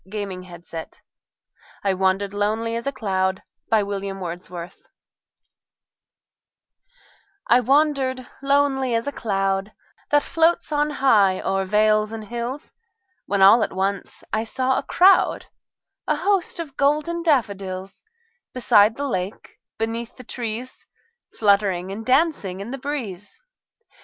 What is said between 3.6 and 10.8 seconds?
I WANDERED lonely as a cloud That floats